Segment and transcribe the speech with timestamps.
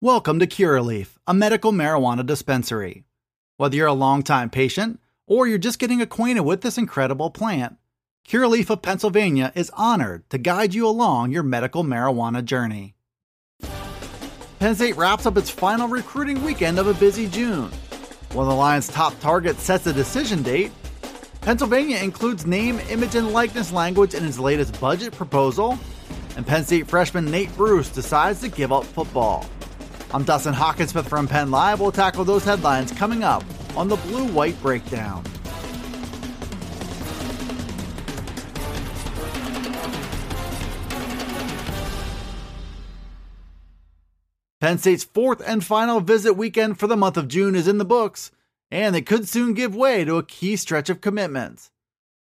[0.00, 3.02] Welcome to Curaleaf, a medical marijuana dispensary.
[3.56, 7.78] Whether you're a longtime patient or you're just getting acquainted with this incredible plant,
[8.28, 12.94] Curaleaf of Pennsylvania is honored to guide you along your medical marijuana journey.
[14.60, 17.72] Penn State wraps up its final recruiting weekend of a busy June.
[18.34, 20.70] While the Lions' top target sets a decision date,
[21.40, 25.76] Pennsylvania includes name, image, and likeness language in its latest budget proposal,
[26.36, 29.44] and Penn State freshman Nate Bruce decides to give up football.
[30.10, 31.80] I'm Dustin Hockensmith from Penn Live.
[31.80, 33.44] We'll tackle those headlines coming up
[33.76, 35.22] on the Blue White Breakdown.
[44.62, 47.84] Penn State's fourth and final visit weekend for the month of June is in the
[47.84, 48.30] books,
[48.70, 51.70] and it could soon give way to a key stretch of commitments.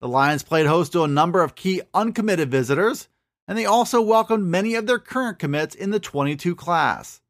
[0.00, 3.08] The Lions played host to a number of key uncommitted visitors,
[3.48, 7.20] and they also welcomed many of their current commits in the 22 class.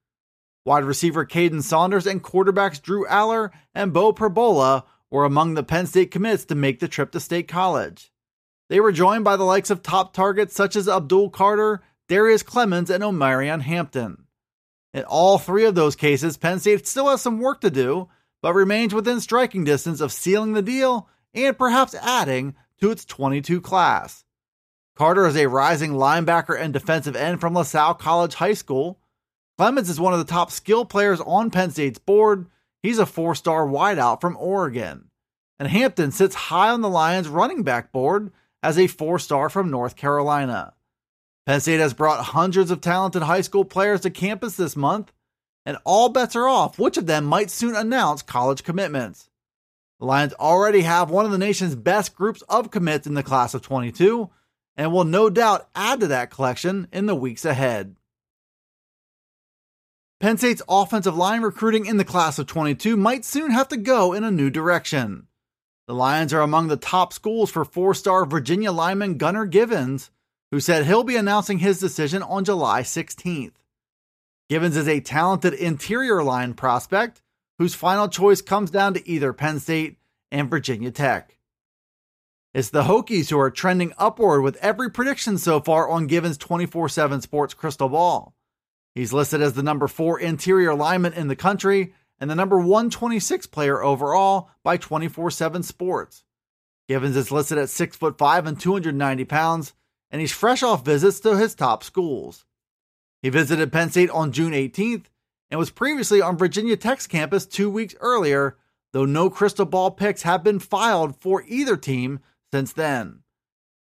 [0.64, 5.86] Wide receiver Kaden Saunders and quarterbacks Drew Allar and Beau Pribula were among the Penn
[5.86, 8.10] State commits to make the trip to State College.
[8.70, 12.88] They were joined by the likes of top targets such as Abdul Carter, Darrius Clemons,
[12.88, 14.24] and Omarion Hampton.
[14.94, 18.08] In all three of those cases, Penn State still has some work to do,
[18.40, 23.60] but remains within striking distance of sealing the deal and perhaps adding to its 22
[23.60, 24.24] class.
[24.96, 29.00] Carter is a rising linebacker and defensive end from LaSalle College High School
[29.58, 32.46] Clemons is one of the top skill players on Penn State's board.
[32.82, 35.10] He's a four star wideout from Oregon.
[35.58, 38.32] And Hampton sits high on the Lions running back board
[38.62, 40.74] as a four star from North Carolina.
[41.46, 45.12] Penn State has brought hundreds of talented high school players to campus this month,
[45.64, 49.28] and all bets are off which of them might soon announce college commitments.
[50.00, 53.54] The Lions already have one of the nation's best groups of commits in the class
[53.54, 54.30] of 22,
[54.76, 57.94] and will no doubt add to that collection in the weeks ahead.
[60.24, 64.14] Penn State's offensive line recruiting in the class of 22 might soon have to go
[64.14, 65.26] in a new direction.
[65.86, 70.10] The Lions are among the top schools for four star Virginia lineman Gunnar Givens,
[70.50, 73.52] who said he'll be announcing his decision on July 16th.
[74.48, 77.20] Givens is a talented interior line prospect
[77.58, 79.98] whose final choice comes down to either Penn State
[80.32, 81.36] and Virginia Tech.
[82.54, 86.88] It's the Hokies who are trending upward with every prediction so far on Givens' 24
[86.88, 88.33] 7 sports crystal ball.
[88.94, 93.46] He's listed as the number four interior lineman in the country and the number 126
[93.48, 96.24] player overall by 24 7 Sports.
[96.88, 99.72] Givens is listed at 6 foot 5 and 290 pounds,
[100.10, 102.44] and he's fresh off visits to his top schools.
[103.22, 105.06] He visited Penn State on June 18th
[105.50, 108.56] and was previously on Virginia Tech's campus two weeks earlier,
[108.92, 112.20] though no crystal ball picks have been filed for either team
[112.52, 113.20] since then.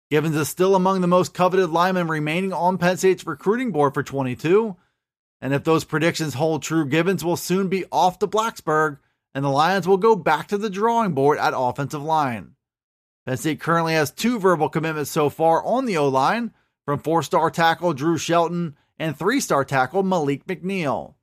[0.09, 4.03] Givens is still among the most coveted linemen remaining on Penn State's recruiting board for
[4.03, 4.77] 22
[5.41, 8.99] and if those predictions hold true, Givens will soon be off to Blacksburg,
[9.33, 12.55] and the Lions will go back to the drawing board at offensive line.
[13.25, 16.51] Penn State currently has two verbal commitments so far on the O line
[16.85, 21.15] from four star tackle Drew Shelton and three star tackle Maleek McNeil.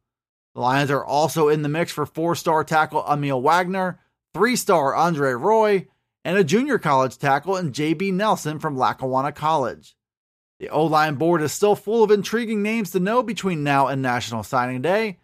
[0.55, 4.01] The Lions are also in the mix for four star tackle Emil Wagner,
[4.35, 5.87] three star Andre Roy,
[6.25, 9.97] and a junior college tackle in JB Nelson from Lackawanna College.
[10.61, 14.03] The O line board is still full of intriguing names to know between now and
[14.03, 15.19] National Signing Day,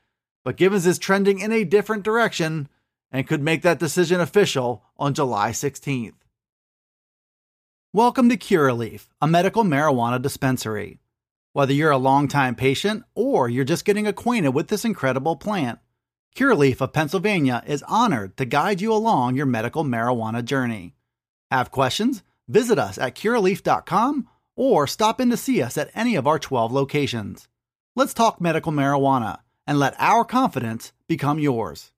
[0.45, 2.69] but Givens is trending in a different direction
[3.11, 6.15] and could make that decision official on July 16th.
[7.93, 11.01] Welcome to Curaleaf, a medical marijuana dispensary.
[11.53, 15.81] Whether you're a longtime patient or you're just getting acquainted with this incredible plant,
[16.37, 20.95] Curaleaf of Pennsylvania is honored to guide you along your medical marijuana journey.
[21.51, 22.23] Have questions?
[22.49, 26.73] Visit us at curaleaf.com or stop in to see us at any of our 12
[26.73, 27.49] locations.
[27.97, 31.93] Let's talk medical marijuana and let our confidence become yours.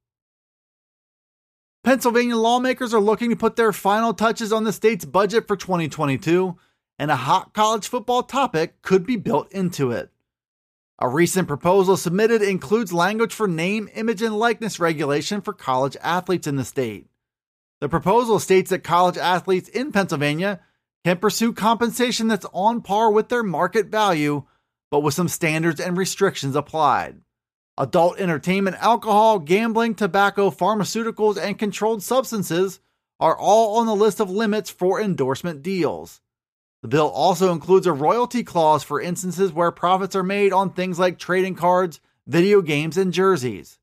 [1.85, 6.57] Pennsylvania lawmakers are looking to put their final touches on the state's budget for 2022,
[6.99, 10.11] and a hot college football topic could be built into it.
[10.99, 16.47] A recent proposal submitted includes language for name, image, and likeness regulation for college athletes
[16.47, 17.07] in the state.
[17.81, 20.61] The proposal states that college athletes in Pennsylvania
[21.07, 24.43] can pursue compensation that's on par with their market value,
[24.91, 27.21] but with some standards and restrictions applied.
[27.79, 32.81] Adult entertainment, alcohol, gambling, tobacco, pharmaceuticals, and controlled substances
[33.21, 36.21] are all on the list of limits for endorsement deals.
[36.83, 40.99] The bill also includes a royalty clause for instances where profits are made on things
[40.99, 43.79] like trading cards, video games, and jerseys.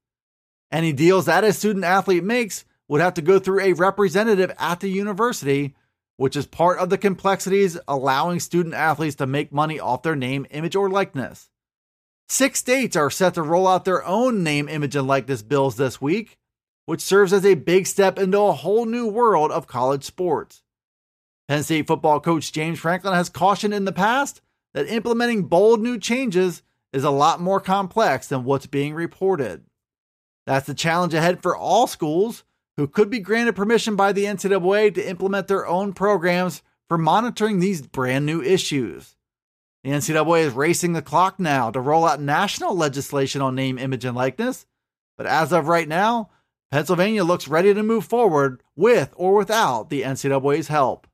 [0.74, 4.81] Any deals that a student athlete makes would have to go through a representative at
[4.81, 5.74] the university
[6.18, 10.45] which is part of the complexities allowing student athletes to make money off their name,
[10.51, 11.50] image, or likeness.
[12.30, 16.01] Six states are set to roll out their own name, image, and likeness bills this
[16.01, 16.38] week,
[16.86, 20.63] which serves as a big step into a whole new world of college sports.
[21.48, 24.42] Penn State football coach James Franklin has cautioned in the past
[24.74, 26.62] that implementing bold new changes
[26.92, 29.66] is a lot more complex than what's being reported.
[30.45, 32.44] That's the challenge ahead for all schools
[32.78, 37.60] who could be granted permission by the NCAA to implement their own programs for monitoring
[37.60, 39.16] these brand new issues.
[39.84, 44.06] The NCAA is racing the clock now to roll out national legislation on name, image,
[44.06, 44.66] and likeness,
[45.18, 46.30] but as of right now,
[46.72, 51.06] Pennsylvania looks ready to move forward with or without the NCAA's help.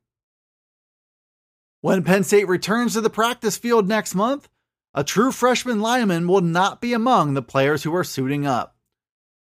[1.82, 4.48] When Penn State returns to the practice field next month,
[4.94, 8.76] a true freshman lineman will not be among the players who are suiting up.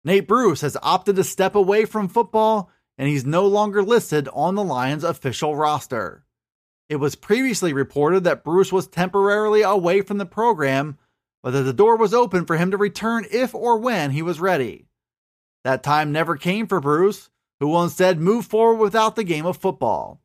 [0.07, 4.55] Nate Bruce has opted to step away from football, and he's no longer listed on
[4.55, 6.23] the Lions' official roster.
[6.87, 10.97] It was previously reported that Bruce was temporarily away from the program,
[11.43, 14.39] but that the door was open for him to return if or when he was
[14.39, 14.87] ready.
[15.65, 17.29] That time never came for Bruce,
[17.59, 20.21] who will instead move forward without the game of football.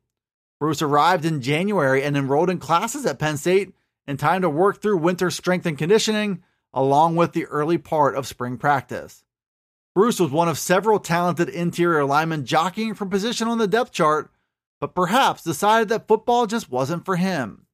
[0.61, 3.73] Bruce arrived in January and enrolled in classes at Penn State
[4.07, 6.41] in time to work through winter strength and conditioning,
[6.73, 9.25] along with the early part of spring practice.
[9.95, 14.31] Bruce was one of several talented interior linemen jockeying for position on the depth chart,
[14.79, 17.67] but perhaps decided that football just wasn't for him.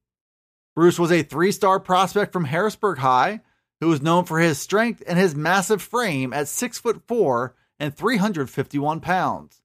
[0.76, 3.40] Bruce was a three star prospect from Harrisburg High,
[3.80, 9.62] who was known for his strength and his massive frame at 6'4 and 351 pounds.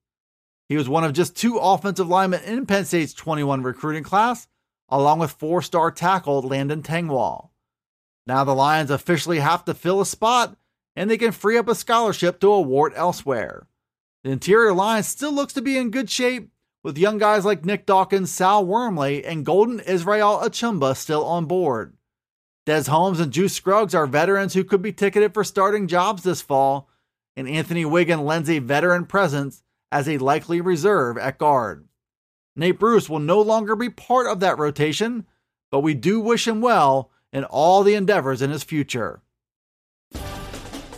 [0.68, 4.48] He was one of just two offensive linemen in Penn State's 21 recruiting class,
[4.88, 7.50] along with four star tackle Landon Tengwall.
[8.26, 10.56] Now the Lions officially have to fill a spot,
[10.96, 13.68] and they can free up a scholarship to award elsewhere.
[14.24, 16.50] The interior line still looks to be in good shape,
[16.82, 21.96] with young guys like Nick Dawkins, Sal Wormley, and Golden Israel Achumba still on board.
[22.64, 26.42] Des Holmes and Juice Scruggs are veterans who could be ticketed for starting jobs this
[26.42, 26.88] fall,
[27.36, 31.86] and Anthony Whigan lends a veteran presence as a likely reserve at guard.
[32.56, 35.26] Nate Bruce will no longer be part of that rotation,
[35.70, 39.20] but we do wish him well in all the endeavors in his future.